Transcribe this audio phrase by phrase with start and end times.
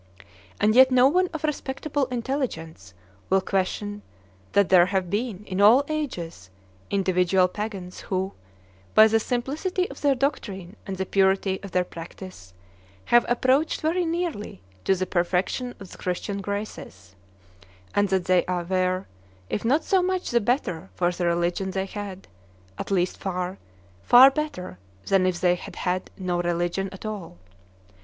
[0.59, 2.95] And yet no one of respectable intelligence
[3.29, 4.01] will question
[4.53, 6.49] that there have been, in all ages,
[6.89, 8.33] individual pagans who,
[8.95, 12.51] by the simplicity of their doctrine and the purity of their practice,
[13.13, 17.15] have approached very nearly to the perfection of the Christian graces;
[17.93, 19.05] and that they were,
[19.51, 22.27] if not so much the better for the religion they had,
[22.79, 23.59] at least far,
[24.01, 27.37] far better than if they had had no religion at all.